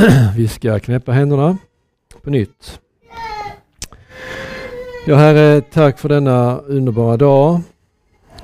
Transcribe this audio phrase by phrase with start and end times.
[0.36, 1.58] Vi ska knäppa händerna
[2.22, 2.80] på nytt.
[5.06, 7.60] Ja Herre, tack för denna underbara dag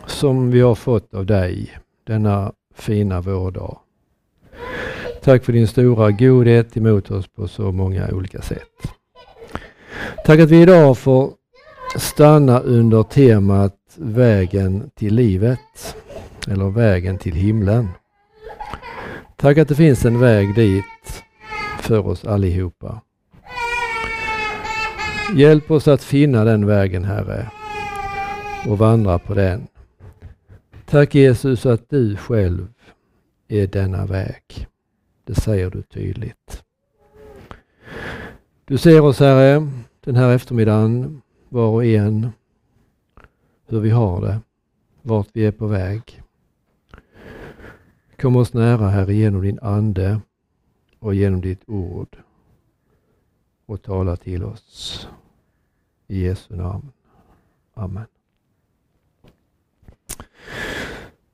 [0.07, 1.79] som vi har fått av dig.
[2.07, 3.79] Denna fina vårdag.
[5.23, 8.93] Tack för din stora godhet emot oss på så många olika sätt.
[10.25, 11.31] Tack att vi idag får
[11.97, 15.97] stanna under temat vägen till livet
[16.49, 17.89] eller vägen till himlen.
[19.37, 20.85] Tack att det finns en väg dit
[21.87, 23.01] för oss allihopa.
[25.37, 27.51] Hjälp oss att finna den vägen Herre
[28.69, 29.67] och vandra på den.
[30.87, 32.69] Tack Jesus att du själv
[33.49, 34.67] är denna väg.
[35.25, 36.63] Det säger du tydligt.
[38.65, 39.69] Du ser oss Herre
[40.05, 42.31] den här eftermiddagen var och en
[43.67, 44.41] hur vi har det,
[45.03, 46.23] vart vi är på väg.
[48.19, 50.21] Kom oss nära Herre genom din Ande
[51.07, 52.17] och genom ditt ord
[53.67, 55.09] och tala till oss.
[56.09, 56.93] I Jesu namn.
[57.75, 58.07] Amen.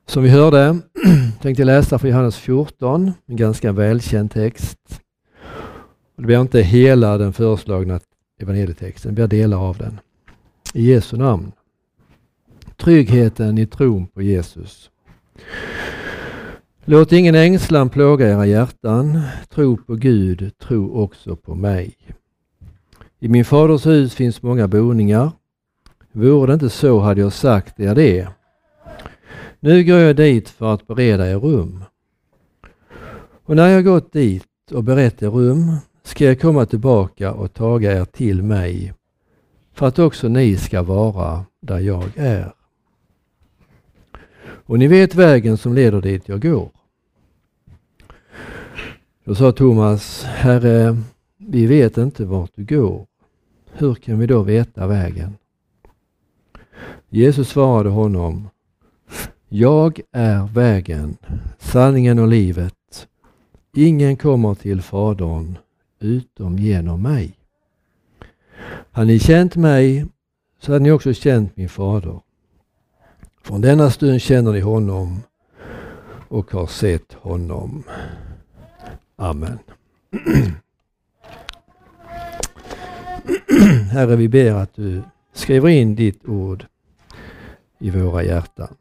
[0.05, 0.79] Som vi hörde
[1.41, 5.01] tänkte jag läsa från Johannes 14, en ganska välkänd text.
[6.15, 7.99] Det blir inte hela den föreslagna
[8.39, 9.99] evangelietexten, det blir delar av den.
[10.73, 11.51] I Jesu namn.
[12.77, 14.91] Tryggheten i tron på Jesus.
[16.85, 19.21] Låt ingen ängslan plåga era hjärtan.
[19.49, 21.97] Tro på Gud, tro också på mig.
[23.19, 25.31] I min faders hus finns många boningar.
[26.11, 28.27] Vore det inte så hade jag sagt er det.
[29.59, 31.83] Nu går jag dit för att bereda er rum.
[33.45, 38.01] Och när jag gått dit och berett er rum ska jag komma tillbaka och taga
[38.01, 38.93] er till mig
[39.73, 42.53] för att också ni ska vara där jag är.
[44.65, 46.69] Och ni vet vägen som leder dit jag går.
[49.23, 50.97] Då sa Thomas, Herre,
[51.37, 53.07] vi vet inte vart du går.
[53.71, 55.37] Hur kan vi då veta vägen?
[57.09, 58.49] Jesus svarade honom,
[59.49, 61.17] Jag är vägen,
[61.59, 63.07] sanningen och livet.
[63.75, 65.57] Ingen kommer till Fadern
[65.99, 67.37] utom genom mig.
[68.91, 70.05] Har ni känt mig
[70.59, 72.19] så har ni också känt min fader.
[73.43, 75.23] Från denna stund känner ni honom
[76.27, 77.83] och har sett honom.
[79.15, 79.59] Amen.
[83.91, 86.65] Herre, vi ber att du skriver in ditt ord
[87.79, 88.75] i våra hjärtan.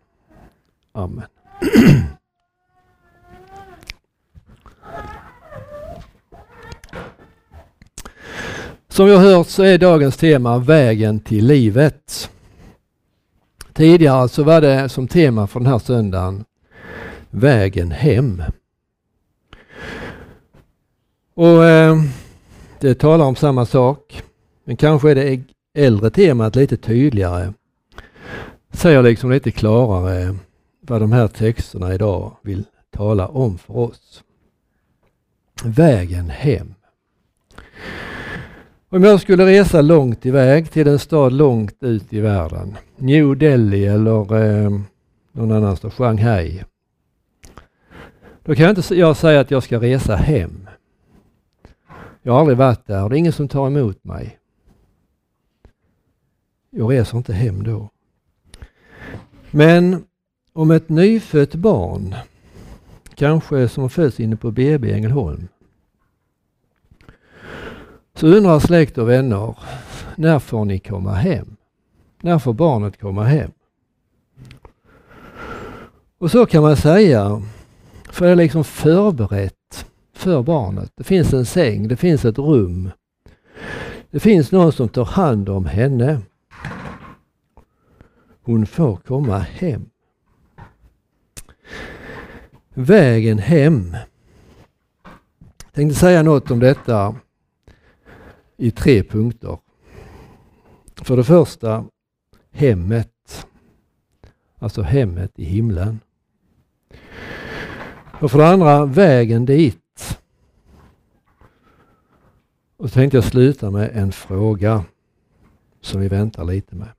[0.92, 1.24] Amen.
[8.88, 12.30] Som vi har hört så är dagens tema vägen till livet.
[13.74, 16.44] Tidigare så var det som tema för den här söndagen
[17.30, 18.42] vägen hem.
[21.34, 22.02] Och eh,
[22.80, 24.22] Det talar om samma sak.
[24.64, 25.42] Men kanske är det
[25.74, 27.52] äldre temat lite tydligare.
[28.72, 30.36] Säger liksom lite klarare
[30.80, 34.22] vad de här texterna idag vill tala om för oss.
[35.64, 36.74] Vägen hem.
[38.94, 43.86] Om jag skulle resa långt iväg till en stad långt ut i världen, New Delhi
[43.86, 44.70] eller eh,
[45.32, 46.64] någon annanstans, Shanghai.
[48.42, 50.68] Då kan jag inte jag säga att jag ska resa hem.
[52.22, 54.38] Jag har aldrig varit där och det är ingen som tar emot mig.
[56.70, 57.90] Jag reser inte hem då.
[59.50, 60.04] Men
[60.52, 62.14] om ett nyfött barn,
[63.14, 65.48] kanske som föds inne på BB i Ängelholm,
[68.14, 69.56] så undrar släkt och vänner,
[70.16, 71.56] när får ni komma hem?
[72.20, 73.50] När får barnet komma hem?
[76.18, 77.42] Och så kan man säga,
[78.10, 80.92] för det är liksom förberett för barnet.
[80.94, 82.90] Det finns en säng, det finns ett rum.
[84.10, 86.20] Det finns någon som tar hand om henne.
[88.42, 89.90] Hon får komma hem.
[92.74, 93.96] Vägen hem.
[95.64, 97.14] Jag tänkte säga något om detta
[98.62, 99.58] i tre punkter.
[100.96, 101.84] För det första
[102.50, 103.46] hemmet.
[104.58, 106.00] Alltså hemmet i himlen.
[108.20, 110.18] Och för det andra vägen dit.
[112.76, 114.84] Och så tänkte jag sluta med en fråga
[115.80, 116.92] som vi väntar lite med.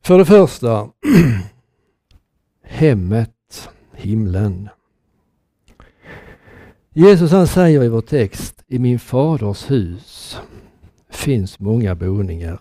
[0.00, 0.90] För det första
[2.62, 4.68] hemmet, himlen.
[6.98, 10.38] Jesus han säger i vår text, i min faders hus
[11.08, 12.60] finns många boningar.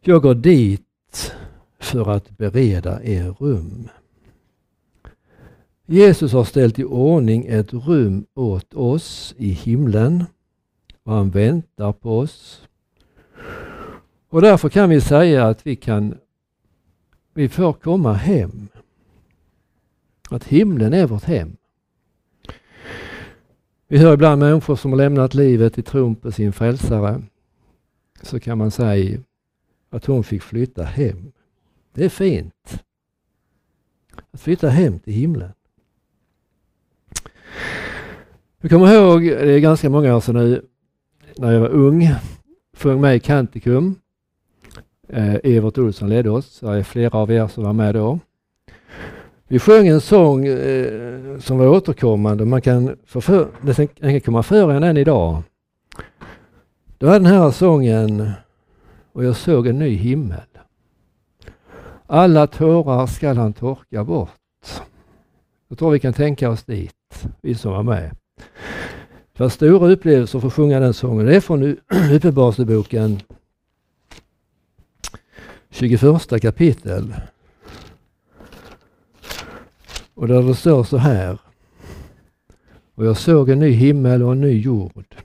[0.00, 1.34] Jag går dit
[1.78, 3.88] för att bereda er rum.
[5.86, 10.24] Jesus har ställt i ordning ett rum åt oss i himlen
[11.02, 12.68] och han väntar på oss.
[14.28, 16.18] Och därför kan vi säga att vi kan
[17.34, 18.68] vi får komma hem.
[20.30, 21.56] Att himlen är vårt hem.
[23.88, 27.22] Vi hör ibland människor som har lämnat livet i tron på sin frälsare.
[28.22, 29.20] Så kan man säga
[29.90, 31.32] att hon fick flytta hem.
[31.92, 32.82] Det är fint.
[34.30, 35.50] Att flytta hem till himlen.
[38.60, 40.64] Jag kommer ihåg, det är ganska många år sedan nu,
[41.36, 42.08] när jag var ung,
[42.76, 43.94] sjöng med i Kantikum.
[45.08, 48.18] Eh, Evert Olsson ledde oss, det är flera av er som var med då.
[49.48, 54.70] Vi sjöng en sång eh, som var återkommande, man kan, förför, den kan komma för
[54.70, 55.42] en än idag.
[56.98, 58.32] Det var den här sången
[59.12, 60.40] Och jag såg en ny himmel.
[62.06, 64.30] Alla tårar skall han torka bort.
[65.68, 68.16] Jag tror vi kan tänka oss dit, vi som var med.
[69.32, 71.26] Det var stora upplevelser för att sjunga den sången.
[71.26, 71.62] Det är från
[72.12, 73.20] Uppenbarelseboken
[75.70, 77.14] 21 kapitel.
[80.16, 81.38] Och där det står så här.
[82.94, 85.16] Och jag såg en ny himmel och en ny jord.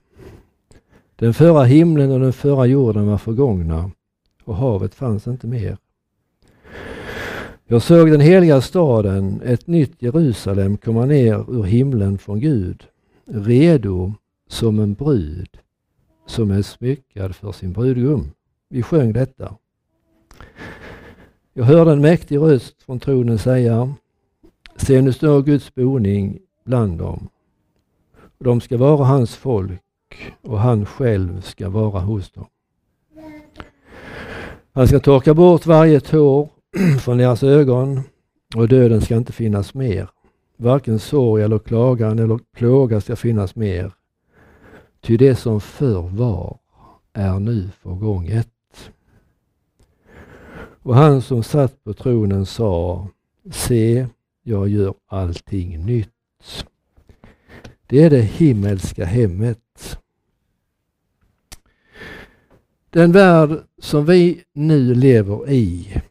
[1.16, 3.92] Den förra himlen och den förra jorden var förgångna
[4.44, 5.78] och havet fanns inte mer.
[7.66, 12.84] Jag såg den heliga staden, ett nytt Jerusalem, komma ner ur himlen från Gud,
[13.26, 14.14] redo
[14.48, 15.58] som en brud
[16.28, 18.32] som är smyckad för sin brudgum.
[18.70, 19.56] Vi sjöng detta.
[21.54, 23.94] Jag hörde en mäktig röst från tronen säga
[24.76, 27.30] Se nu står Guds boning bland dem.
[28.40, 29.82] De ska vara hans folk
[30.42, 32.46] och han själv ska vara hos dem.
[34.74, 36.50] Han ska torka bort varje tår
[37.02, 38.02] från deras ögon
[38.56, 40.10] och döden ska inte finnas mer.
[40.58, 43.92] Varken sorg eller klagan eller plåga ska finnas mer.
[45.02, 46.58] Ty det som förr var
[47.14, 48.48] är nu förgånget.
[50.84, 53.08] Och han som satt på tronen sa,
[53.52, 54.08] se,
[54.44, 56.66] jag gör allting nytt.
[57.88, 59.98] Det är det himmelska hemmet.
[62.90, 66.02] Den värld som vi nu lever i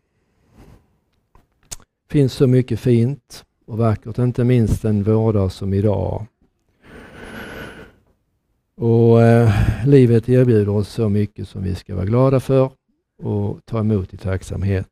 [2.11, 6.27] finns så mycket fint och vackert, inte minst en vårdag som idag.
[8.77, 9.53] Och eh,
[9.87, 12.71] livet erbjuder oss så mycket som vi ska vara glada för
[13.23, 14.88] och ta emot i tacksamhet.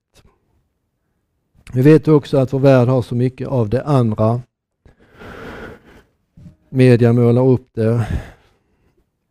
[1.72, 4.42] Vi vet också att vår värld har så mycket av det andra.
[6.68, 8.06] Media målar upp det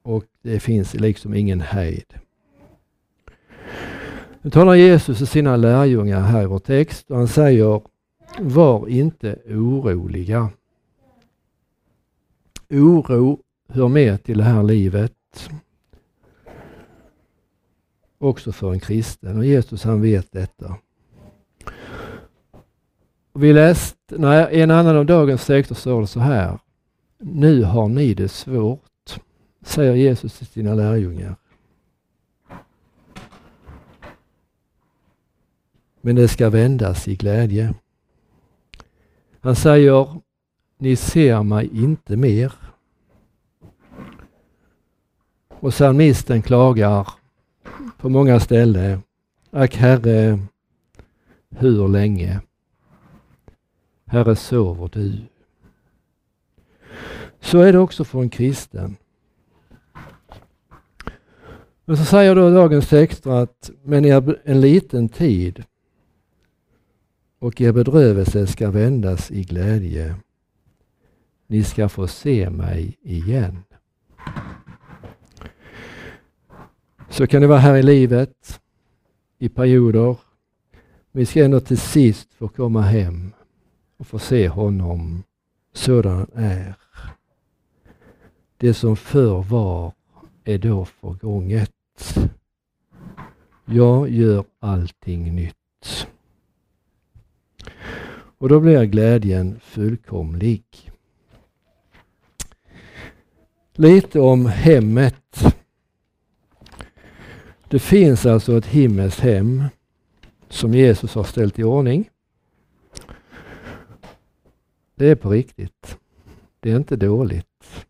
[0.03, 2.13] och det finns liksom ingen hejd.
[4.41, 7.81] Nu talar Jesus till sina lärjungar här i vår text och han säger
[8.39, 10.49] Var inte oroliga.
[12.69, 13.39] Oro
[13.69, 15.49] hör med till det här livet.
[18.17, 20.75] Också för en kristen och Jesus han vet detta.
[23.39, 26.59] Vi läste, nej, en annan av dagens texter står det så här.
[27.17, 29.19] Nu har ni det svårt,
[29.61, 31.35] säger Jesus till sina lärjungar.
[36.01, 37.73] Men det ska vändas i glädje.
[39.39, 40.21] Han säger,
[40.77, 42.53] ni ser mig inte mer.
[45.49, 47.07] Och psalmisten klagar
[47.97, 49.01] på många ställen.
[49.51, 50.39] Ack Herre,
[51.49, 52.41] hur länge?
[54.09, 55.14] Herre, sover du?
[57.40, 58.97] Så är det också för en kristen.
[61.85, 64.09] Men så säger då dagens texter att men i
[64.44, 65.64] en liten tid
[67.40, 70.16] och er bedrövelse ska vändas i glädje.
[71.47, 73.64] Ni ska få se mig igen.
[77.09, 78.61] Så kan det vara här i livet,
[79.40, 80.16] i perioder.
[81.11, 83.31] Vi ska ändå till sist få komma hem
[83.97, 85.23] och få se honom
[85.73, 86.75] sådan han är.
[88.57, 89.94] Det som förr var
[90.44, 91.71] är då förgånget.
[93.66, 96.07] Jag gör allting nytt.
[98.37, 100.63] Och då blir glädjen fullkomlig.
[103.73, 105.56] Lite om hemmet.
[107.69, 109.63] Det finns alltså ett himmelskt hem
[110.49, 112.09] som Jesus har ställt i ordning.
[114.97, 115.97] Det är på riktigt.
[116.59, 117.85] Det är inte dåligt.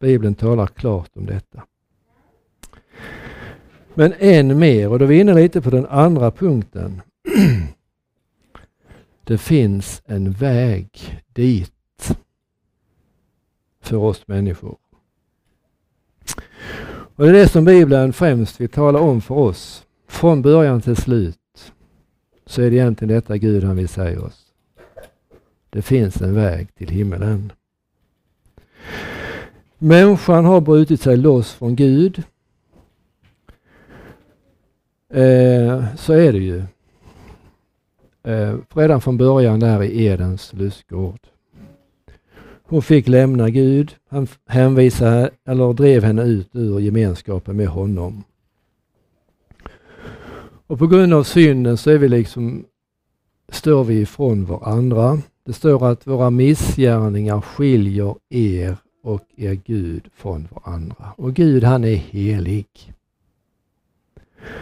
[0.00, 1.64] Bibeln talar klart om detta.
[3.94, 7.02] Men än mer, och då är vi inne lite på den andra punkten.
[9.24, 12.16] Det finns en väg dit
[13.80, 14.76] för oss människor.
[17.16, 19.86] Och Det är det som Bibeln främst vill tala om för oss.
[20.08, 21.72] Från början till slut
[22.46, 24.43] så är det egentligen detta Gud han vill säga oss.
[25.74, 27.52] Det finns en väg till himmelen.
[29.78, 32.22] Människan har brutit sig loss från Gud.
[35.08, 36.64] Eh, så är det ju.
[38.22, 41.20] Eh, redan från början där i Edens lustgård.
[42.62, 43.94] Hon fick lämna Gud.
[44.08, 48.24] Han hänvisade, eller drev henne ut ur gemenskapen med honom.
[50.66, 52.64] Och på grund av synden så är vi liksom,
[53.48, 55.22] står vi ifrån varandra.
[55.44, 61.12] Det står att våra missgärningar skiljer er och er Gud från varandra.
[61.16, 62.92] Och Gud han är helig.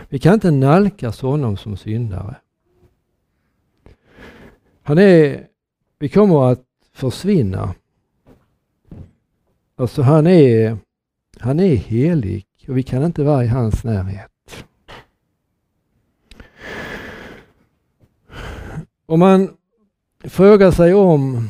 [0.08, 2.36] Vi kan inte nalkas honom som syndare.
[4.82, 5.46] Han är,
[5.98, 7.74] vi kommer att försvinna.
[9.76, 10.78] Alltså han är,
[11.38, 14.64] han är helig och vi kan inte vara i hans närhet.
[19.06, 19.56] Om man
[20.24, 21.48] frågar sig om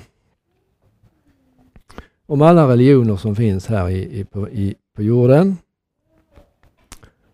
[2.26, 5.56] om alla religioner som finns här i, i, på, i, på jorden.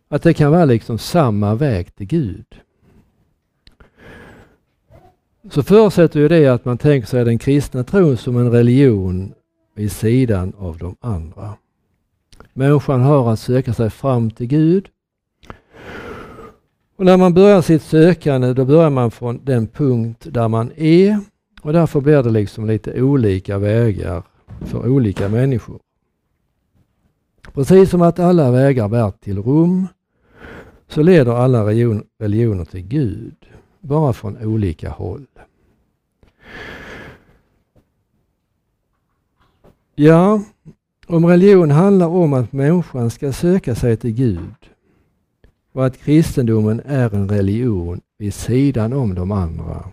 [0.09, 2.47] Att det kan vara liksom samma väg till Gud.
[5.50, 9.35] Så förutsätter ju det att man tänker sig den kristna tron som en religion
[9.75, 11.54] vid sidan av de andra.
[12.52, 14.88] Människan har att söka sig fram till Gud.
[16.98, 21.20] Och när man börjar sitt sökande då börjar man från den punkt där man är
[21.62, 24.22] och därför blir det liksom lite olika vägar
[24.60, 25.80] för olika människor.
[27.52, 29.88] Precis som att alla vägar bär till Rom
[30.88, 33.36] så leder alla religioner till Gud,
[33.80, 35.26] bara från olika håll.
[39.94, 40.42] Ja,
[41.06, 44.54] om religion handlar om att människan ska söka sig till Gud
[45.78, 49.88] och att kristendomen är en religion vid sidan om de andra,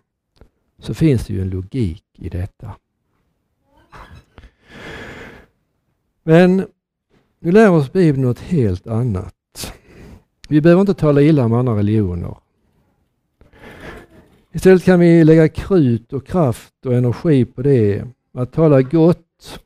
[0.80, 2.76] så finns det ju en logik i detta.
[6.24, 6.66] Men
[7.40, 9.74] nu lär oss Bibeln något helt annat.
[10.50, 12.38] Vi behöver inte tala illa om andra religioner.
[14.54, 19.60] Istället kan vi lägga krut och kraft och energi på det, att tala gott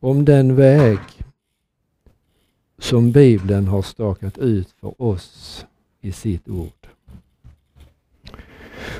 [0.00, 0.98] om den väg
[2.82, 5.66] som Bibeln har stakat ut för oss
[6.00, 6.88] i sitt ord.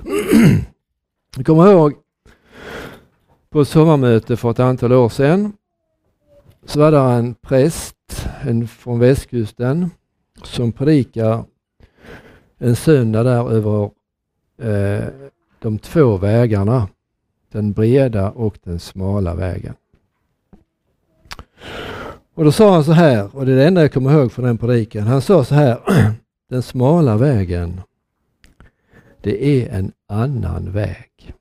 [1.37, 1.95] Jag kommer ihåg
[3.51, 5.53] på ett sommarmöte för ett antal år sedan
[6.65, 9.91] så var det en präst en från västkusten
[10.43, 11.45] som predikar
[12.59, 13.91] en söndag där över
[14.59, 15.09] eh,
[15.59, 16.89] de två vägarna.
[17.53, 19.75] Den breda och den smala vägen.
[22.35, 24.45] Och då sa han så här, och det är det enda jag kommer ihåg från
[24.45, 25.07] den predikan.
[25.07, 25.79] Han sa så här,
[26.51, 27.81] den smala vägen,
[29.21, 31.35] det är en annan väg.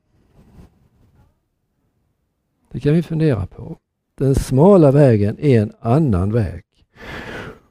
[2.72, 3.78] Det kan vi fundera på.
[4.18, 6.64] Den smala vägen är en annan väg.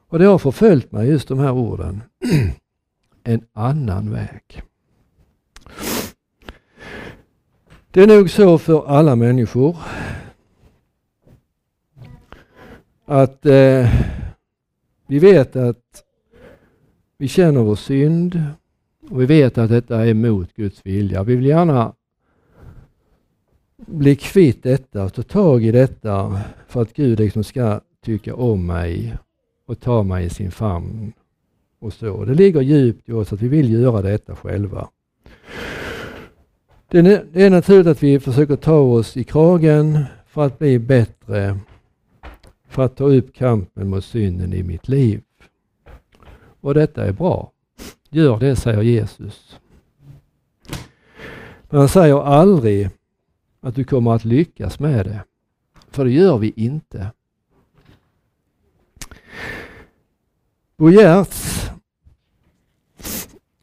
[0.07, 2.03] Och det har förföljt mig just de här orden.
[3.23, 4.63] en annan väg.
[7.91, 9.77] Det är nog så för alla människor
[13.11, 13.89] att eh,
[15.07, 16.03] vi vet att
[17.17, 18.43] vi känner vår synd
[19.09, 21.23] och vi vet att detta är emot Guds vilja.
[21.23, 21.93] Vi vill gärna
[23.77, 29.17] bli kvitt detta, ta tag i detta för att Gud liksom ska tycka om mig
[29.65, 31.13] och ta mig i sin famn.
[31.79, 32.25] Och så.
[32.25, 34.87] Det ligger djupt i oss att vi vill göra detta själva.
[36.87, 36.99] Det
[37.33, 41.59] är naturligt att vi försöker ta oss i kragen för att bli bättre,
[42.71, 45.21] för att ta upp kampen mot synden i mitt liv.
[46.61, 47.51] Och detta är bra.
[48.09, 49.59] Gör det, säger Jesus.
[51.69, 52.89] Men han säger aldrig
[53.61, 55.23] att du kommer att lyckas med det.
[55.89, 57.11] För det gör vi inte.
[60.77, 61.69] Bo Giertz,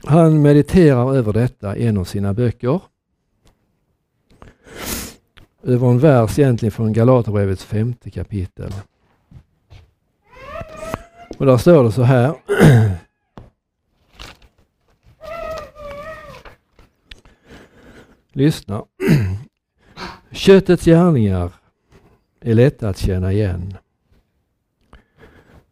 [0.05, 2.81] han mediterar över detta i en av sina böcker.
[5.63, 8.73] Över en vers egentligen från Galaterbrevets femte kapitel.
[11.39, 12.35] Och där står det så här.
[18.33, 18.85] Lyssna.
[20.33, 21.53] Köttets gärningar
[22.41, 23.75] är lätta att känna igen.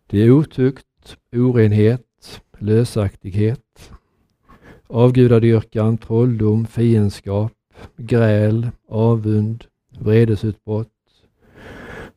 [0.06, 3.92] Det är otukt, orenhet, lösaktighet,
[4.86, 7.52] avgudadyrkan, trolldom, fiendskap,
[7.96, 9.64] gräl, avund,
[9.98, 10.88] vredesutbrott,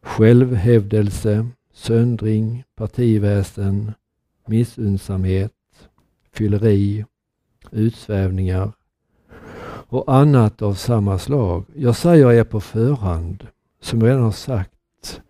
[0.02, 1.48] självhävdelse,
[1.80, 3.92] söndring, partiväsen,
[4.48, 5.54] missunnsamhet,
[6.32, 7.06] fylleri,
[7.72, 8.72] utsvävningar
[9.88, 11.66] och annat av samma slag.
[11.76, 13.48] Jag säger er på förhand,
[13.82, 15.22] som jag redan har sagt,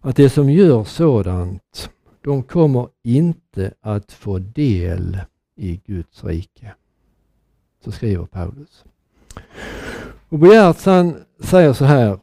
[0.00, 1.90] att det som gör sådant,
[2.24, 5.18] de kommer inte att få del
[5.56, 6.74] i Guds rike.
[7.84, 8.84] Så skriver Paulus.
[10.28, 10.74] Och Bo
[11.40, 12.18] säger så här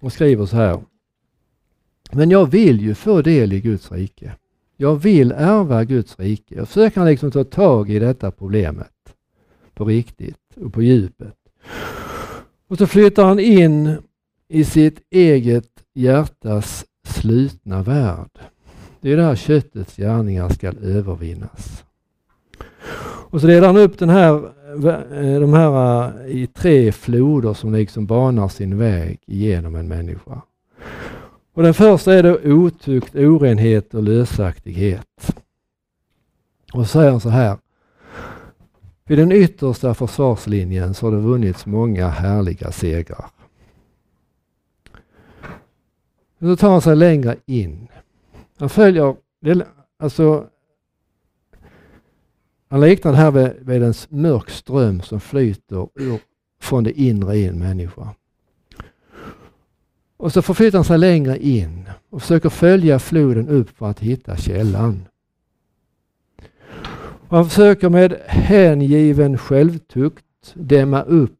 [0.00, 0.80] och skriver så här.
[2.16, 4.32] Men jag vill ju få del i Guds rike.
[4.76, 6.54] Jag vill ärva Guds rike.
[6.54, 8.88] Jag försöker liksom ta tag i detta problemet
[9.74, 11.34] på riktigt och på djupet.
[12.68, 13.96] Och så flyttar han in
[14.48, 18.30] i sitt eget hjärtas slutna värld.
[19.00, 21.84] Det är där köttets gärningar ska övervinnas.
[23.30, 27.74] Och så delar han upp den här, eh, de här eh, i tre floder som
[27.74, 30.42] liksom banar sin väg genom en människa.
[31.54, 35.36] Och den första är då otukt, orenhet och lösaktighet.
[36.72, 37.58] Och så säger han så här.
[39.04, 43.30] Vid den yttersta försvarslinjen så har det vunnits många härliga segrar.
[46.38, 47.88] Men då tar han sig längre in.
[48.58, 49.16] Han följer,
[49.98, 50.48] alltså
[52.68, 56.20] han liknar det här vid, vid en mörk ström som flyter ur,
[56.60, 58.14] från det inre i en människa.
[60.24, 64.36] Och så förflyttar han sig längre in och försöker följa floden upp för att hitta
[64.36, 65.06] källan.
[67.28, 71.38] Och han försöker med hängiven självtukt dämma upp.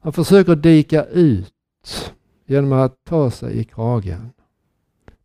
[0.00, 1.54] Han försöker dika ut
[2.46, 4.30] genom att ta sig i kragen.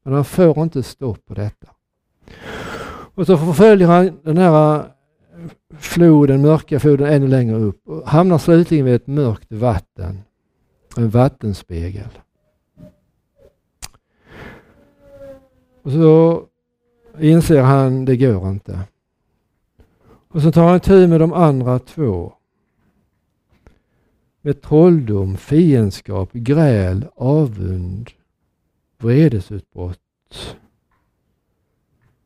[0.04, 1.68] Men han får inte stopp på detta.
[3.16, 4.86] Och så förföljer han den här
[5.78, 10.22] floden, mörka floden ännu längre upp och hamnar slutligen vid ett mörkt vatten.
[10.98, 12.10] En vattenspegel.
[15.82, 16.44] Och så
[17.20, 18.80] inser han, det går inte.
[20.28, 22.34] Och så tar han tur med de andra två.
[24.42, 28.12] Med trolldom, fiendskap, gräl, avund,
[28.98, 30.00] vredesutbrott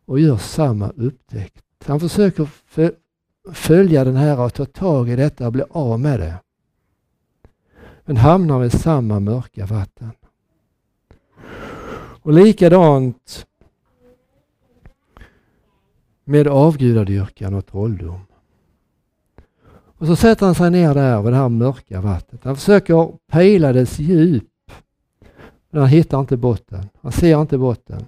[0.05, 1.65] och gör samma upptäckt.
[1.85, 2.47] Han försöker
[3.53, 6.35] följa den här och ta tag i detta och bli av med det.
[8.09, 10.11] Men hamnar i samma mörka vatten.
[12.21, 13.47] Och likadant
[16.23, 18.19] med avgudadyrkan och trolldom.
[19.71, 22.43] Och så sätter han sig ner där vid det här mörka vattnet.
[22.43, 24.71] Han försöker pejla dess djup.
[25.69, 26.89] Men han hittar inte botten.
[27.01, 28.05] Han ser inte botten.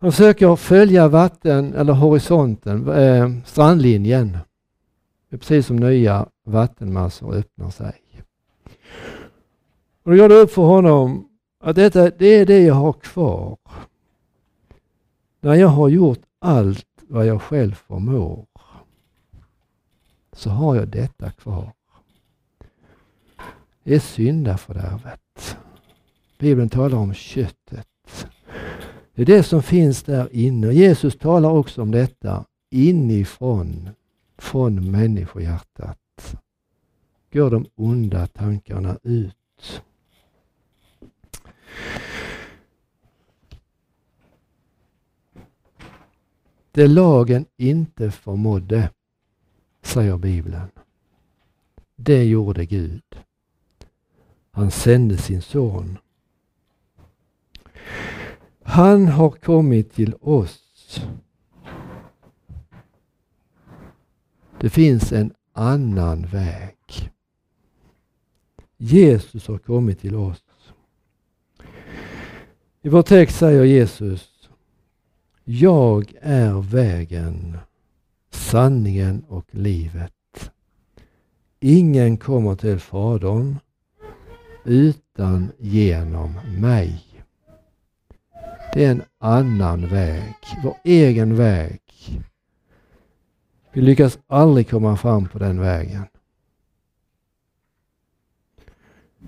[0.00, 4.38] Han försöker följa vatten eller horisonten, eh, strandlinjen.
[5.30, 8.02] Det är precis som nya vattenmassor öppnar sig.
[10.02, 11.28] Och då går det upp för honom
[11.60, 13.58] att detta, det är det jag har kvar.
[15.40, 18.46] När jag har gjort allt vad jag själv förmår
[20.32, 21.72] så har jag detta kvar.
[23.82, 25.56] Det är syndafördärvet.
[26.38, 28.28] Bibeln talar om köttet.
[29.14, 30.72] Det är det som finns där inne.
[30.72, 33.90] Jesus talar också om detta inifrån,
[34.38, 35.98] från människohjärtat.
[37.38, 39.82] Går de onda tankarna ut.
[46.70, 48.90] Det lagen inte förmådde,
[49.82, 50.68] säger Bibeln.
[51.96, 53.24] Det gjorde Gud.
[54.50, 55.98] Han sände sin son
[58.62, 61.00] han har kommit till oss.
[64.60, 66.74] Det finns en annan väg.
[68.78, 70.44] Jesus har kommit till oss.
[72.82, 74.48] I vår text säger Jesus
[75.44, 77.58] Jag är vägen,
[78.30, 80.12] sanningen och livet.
[81.60, 83.56] Ingen kommer till Fadern
[84.64, 87.04] utan genom mig.
[88.74, 91.80] Det är en annan väg, vår egen väg.
[93.72, 96.04] Vi lyckas aldrig komma fram på den vägen.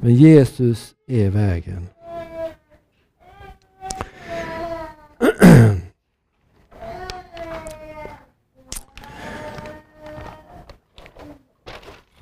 [0.02, 1.86] Men Jesus är vägen.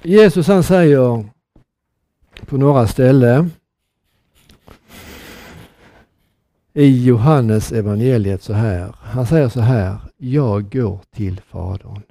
[0.03, 1.25] Jesus han säger
[2.47, 3.51] på några ställen
[6.73, 8.95] i Johannes evangeliet så här.
[9.01, 9.99] Han säger så här.
[10.17, 12.03] Jag går till Fadern.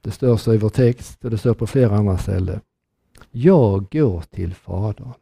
[0.00, 2.60] Det står så i vår text och det står på flera andra ställen.
[3.30, 5.12] Jag går till Fadern.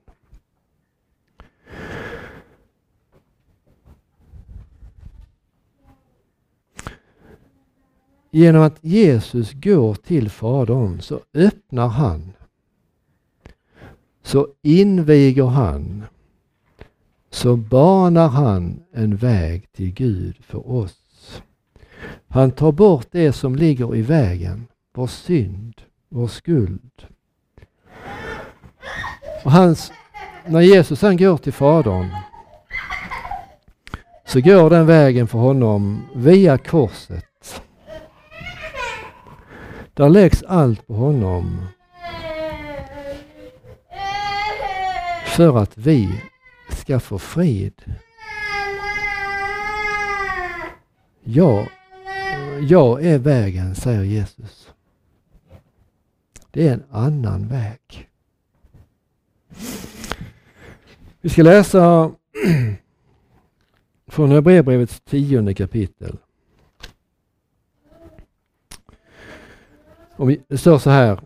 [8.31, 12.33] Genom att Jesus går till Fadern så öppnar han,
[14.23, 16.05] så inviger han,
[17.31, 21.42] så banar han en väg till Gud för oss.
[22.29, 27.07] Han tar bort det som ligger i vägen, vår synd, vår skuld.
[29.44, 29.92] Och hans,
[30.46, 32.11] när Jesus han går till Fadern
[34.27, 37.62] så går den vägen för honom via korset.
[39.94, 41.66] Där läggs allt på honom.
[45.27, 46.22] För att vi
[46.70, 47.94] ska få frid.
[51.25, 51.66] Ja,
[52.68, 54.68] jag är vägen, säger Jesus.
[56.51, 58.09] Det är en annan väg.
[61.21, 62.12] Vi ska läsa
[64.07, 66.16] från Hebreerbrevets tionde kapitel.
[70.16, 71.21] Och det står så här.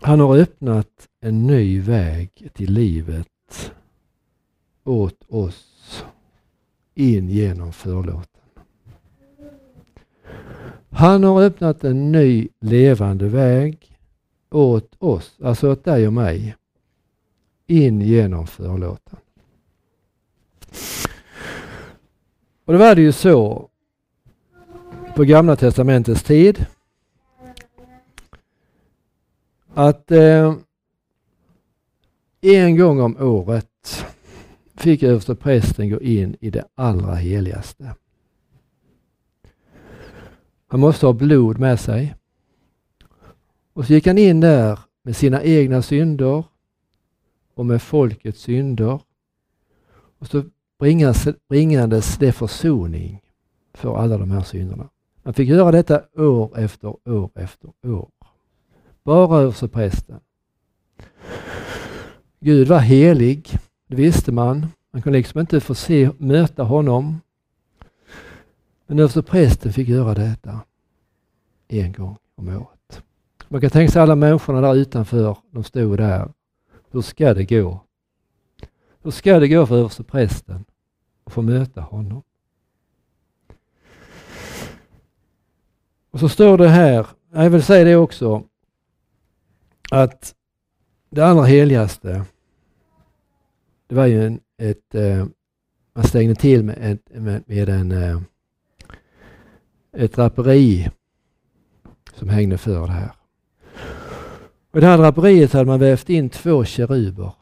[0.00, 3.72] Han har öppnat en ny väg till livet
[4.84, 6.04] åt oss
[6.94, 8.42] in genom förlåten.
[10.90, 13.98] Han har öppnat en ny levande väg
[14.50, 16.56] åt oss, alltså åt dig och mig,
[17.66, 19.18] in genom förlåten.
[22.64, 23.68] Och då var det ju så
[25.16, 26.66] på Gamla Testamentets tid
[29.74, 30.54] att eh,
[32.40, 34.06] en gång om året
[34.74, 37.94] fick översteprästen gå in i det allra heligaste.
[40.68, 42.14] Han måste ha blod med sig.
[43.72, 46.44] Och så gick han in där med sina egna synder
[47.56, 49.00] och med folkets synder.
[50.18, 50.44] Och så
[50.78, 53.20] bringas, bringades det försoning
[53.74, 54.88] för alla de här synderna.
[55.24, 58.08] Han fick göra detta år efter år efter år.
[59.02, 60.20] Bara översteprästen.
[62.40, 63.50] Gud var helig,
[63.88, 64.66] det visste man.
[64.92, 67.20] Man kunde liksom inte få se, möta honom.
[68.86, 70.60] Men översteprästen fick göra detta
[71.68, 73.02] en gång om året.
[73.48, 76.28] Man kan tänka sig alla människorna där utanför, de stod där.
[76.90, 77.80] Hur ska det gå?
[79.02, 80.64] Hur ska det gå för översteprästen
[81.24, 82.22] att få möta honom?
[86.10, 88.44] Och så står det här, jag vill säga det också,
[89.90, 90.34] att
[91.10, 92.24] det allra heligaste,
[93.86, 95.26] det var ju en, ett, eh,
[95.94, 98.20] man stängde till med, ett, med, med en, eh,
[99.92, 100.90] ett draperi
[102.14, 103.15] som hängde för det här.
[104.76, 107.32] Och I det här draperiet hade man vävt in två keruber.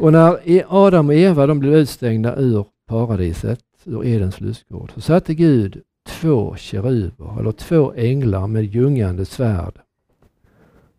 [0.00, 5.00] Och när e- Adam och Eva de blev utstängda ur paradiset, ur Edens lustgård, så
[5.00, 9.80] satte Gud två keruber, eller två änglar med ljungande svärd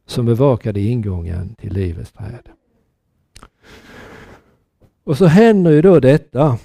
[0.06, 2.50] som bevakade ingången till livets träd.
[5.04, 6.58] Och så händer ju då detta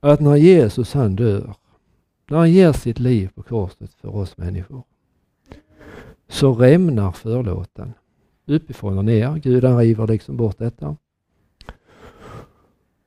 [0.00, 1.54] att när Jesus han dör,
[2.28, 4.82] när han ger sitt liv på korset för oss människor,
[6.30, 7.92] så rämnar förlåten
[8.46, 9.36] uppifrån och ner.
[9.36, 10.96] Gudan river liksom bort detta.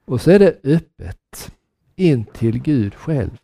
[0.05, 1.51] Och så är det öppet
[1.95, 3.39] in till Gud själv.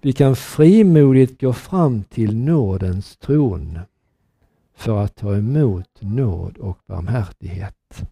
[0.00, 3.78] Vi kan frimodigt gå fram till nådens tron
[4.74, 8.06] för att ta emot nåd och barmhärtighet.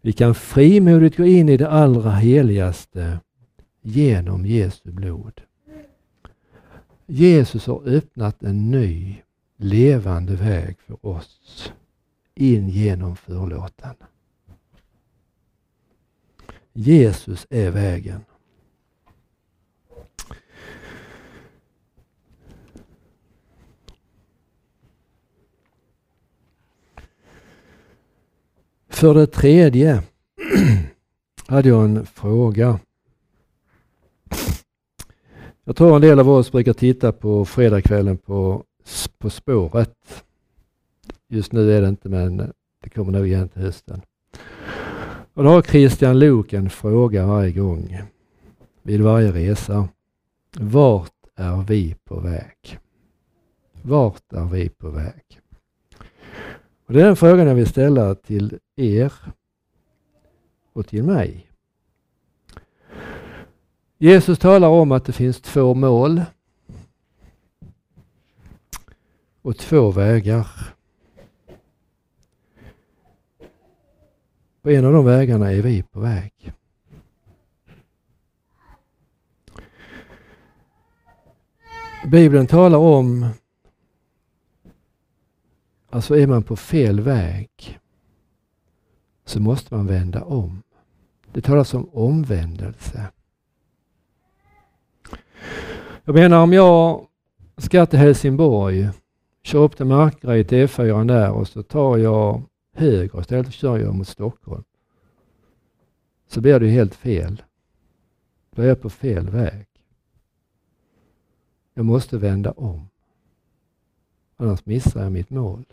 [0.00, 3.20] Vi kan frimodigt gå in i det allra heligaste
[3.82, 5.40] genom Jesu blod.
[7.12, 9.22] Jesus har öppnat en ny
[9.56, 11.72] levande väg för oss
[12.34, 13.94] in genom förlåten.
[16.72, 18.24] Jesus är vägen.
[28.88, 30.02] För det tredje
[31.46, 32.80] hade jag en fråga.
[35.70, 38.64] Jag tror en del av oss brukar titta på fredagskvällen på,
[39.18, 40.24] på spåret.
[41.28, 42.52] Just nu är det inte men
[42.82, 44.02] det kommer nog igen till hösten.
[45.34, 47.98] Och då har Christian Lok en fråga varje gång
[48.82, 49.88] vid varje resa.
[50.58, 52.78] Vart är vi på väg?
[53.82, 55.40] Vart är vi på väg?
[56.86, 59.12] Och det är den frågan jag vill ställa till er
[60.72, 61.49] och till mig.
[64.02, 66.22] Jesus talar om att det finns två mål
[69.42, 70.48] och två vägar.
[74.62, 76.52] På en av de vägarna är vi på väg.
[82.06, 83.26] Bibeln talar om,
[85.90, 87.78] alltså är man på fel väg
[89.24, 90.62] så måste man vända om.
[91.32, 93.10] Det talas om omvändelse.
[96.04, 97.06] Jag menar om jag
[97.56, 98.88] ska till Helsingborg,
[99.42, 102.42] kör upp till Markaryd till E4 där och så tar jag
[102.74, 104.64] höger och kör jag mot Stockholm.
[106.26, 107.42] Så blir det ju helt fel.
[108.50, 109.66] Då är jag på fel väg.
[111.74, 112.88] Jag måste vända om.
[114.36, 115.64] Annars missar jag mitt mål.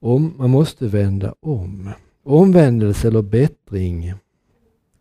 [0.00, 1.90] Om, man måste vända om.
[2.22, 4.14] Omvändelse eller bättring,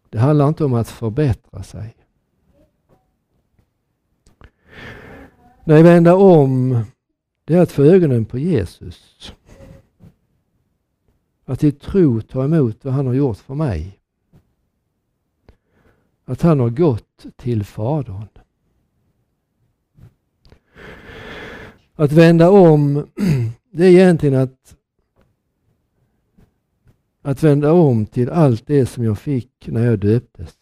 [0.09, 1.95] det handlar inte om att förbättra sig.
[5.63, 6.83] Nej, vända om,
[7.45, 9.33] det är att få ögonen på Jesus.
[11.45, 13.99] Att i tro ta emot vad han har gjort för mig.
[16.25, 18.27] Att han har gått till Fadern.
[21.95, 23.07] Att vända om,
[23.71, 24.76] det är egentligen att
[27.27, 30.57] att vända om till allt det som jag fick när jag döptes.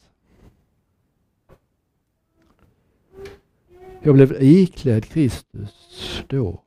[4.01, 6.62] Jag blev iklädd Kristus då.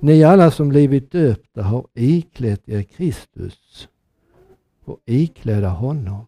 [0.00, 3.88] Ni alla som blivit döpta har iklätt er Kristus
[4.84, 6.26] och iklädda honom.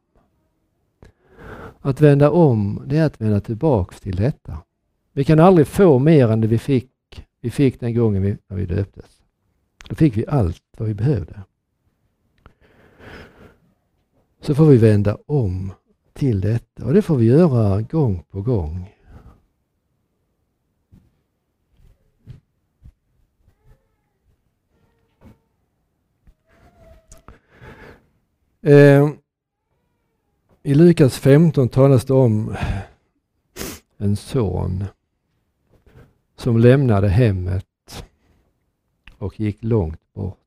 [1.81, 4.59] Att vända om, det är att vända tillbaks till detta.
[5.13, 8.57] Vi kan aldrig få mer än det vi fick, vi fick den gången vi, när
[8.57, 9.23] vi döptes.
[9.89, 11.43] Då fick vi allt vad vi behövde.
[14.43, 15.73] Så får vi vända om
[16.13, 18.95] till detta och det får vi göra gång på gång.
[28.61, 29.11] Eh,
[30.63, 32.57] I Lukas 15 talas det om
[33.97, 34.85] en son
[36.37, 38.05] som lämnade hemmet
[39.19, 40.39] och gick långt bort.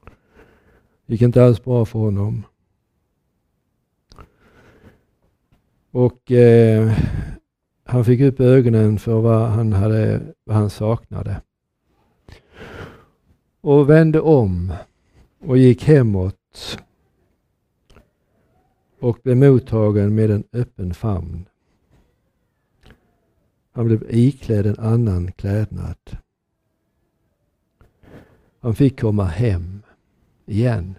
[0.00, 2.44] Det gick inte alls bra för honom.
[5.90, 6.92] Och eh,
[7.84, 11.42] han fick upp ögonen för vad han, hade, vad han saknade.
[13.60, 14.72] Och vände om
[15.38, 16.78] och gick hemåt
[19.00, 21.48] och blev mottagen med en öppen famn.
[23.72, 25.96] Han blev iklädd en annan klädnad.
[28.60, 29.77] Han fick komma hem
[30.48, 30.94] igen.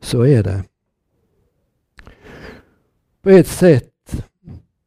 [0.00, 0.64] Så är det.
[3.22, 4.24] På ett sätt,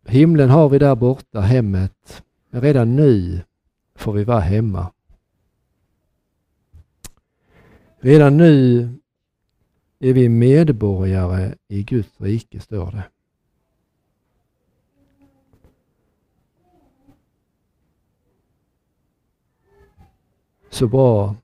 [0.05, 2.23] himlen har vi där borta, hemmet.
[2.49, 3.41] Men redan nu
[3.95, 4.91] får vi vara hemma.
[7.99, 8.89] Redan nu
[9.99, 13.03] är vi medborgare i Guds rike, står det.
[20.69, 21.35] Så bra,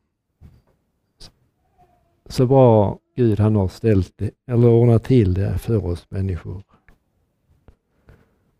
[2.29, 6.63] så bra Gud han har ställt det, eller ordnat till det för oss människor.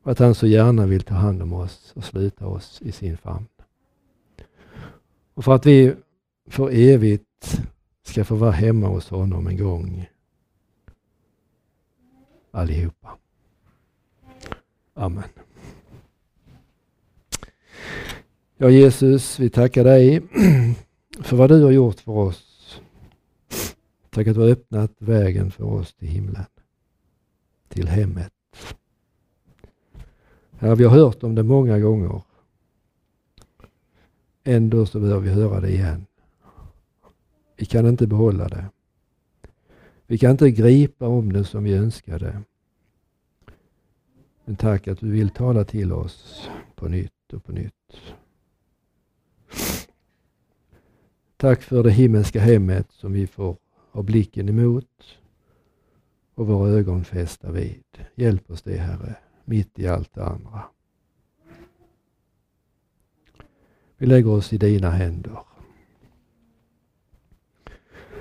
[0.03, 3.47] att han så gärna vill ta hand om oss och sluta oss i sin famn.
[5.33, 5.95] Och för att vi
[6.49, 7.61] för evigt
[8.03, 10.09] ska få vara hemma hos honom en gång.
[12.51, 13.17] Allihopa.
[14.93, 15.23] Amen.
[18.57, 20.21] Ja Jesus, vi tackar dig
[21.21, 22.56] för vad du har gjort för oss.
[24.17, 26.45] Tack att du har öppnat vägen för oss till himlen,
[27.67, 28.33] till hemmet.
[30.51, 32.21] Herre, vi har hört om det många gånger.
[34.43, 36.05] Ändå så behöver vi höra det igen.
[37.55, 38.65] Vi kan inte behålla det.
[40.07, 42.41] Vi kan inte gripa om det som vi önskade.
[44.45, 47.73] Men tack att du vill tala till oss på nytt och på nytt.
[51.37, 53.57] Tack för det himmelska hemmet som vi får
[53.97, 55.17] har blicken emot
[56.35, 57.83] och våra ögon fästa vid.
[58.15, 60.63] Hjälp oss det Herre, mitt i allt det andra.
[63.97, 65.39] Vi lägger oss i dina händer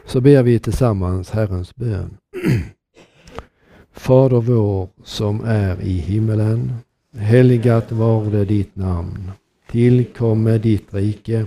[0.06, 2.16] så ber vi tillsammans Herrens bön.
[3.92, 6.72] Fader vår som är i himmelen.
[7.16, 9.30] Helgat varde ditt namn.
[9.70, 11.46] Tillkomme ditt rike.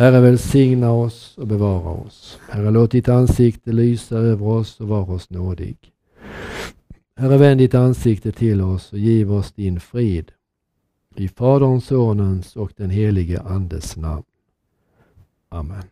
[0.00, 2.38] Herre välsigna oss och bevara oss.
[2.48, 5.76] Herre låt ditt ansikte lysa över oss och var oss nådig.
[7.16, 10.32] Herre vänd ditt ansikte till oss och giv oss din frid.
[11.16, 14.22] I Faderns, Sonens och den helige Andes namn.
[15.48, 15.84] Amen.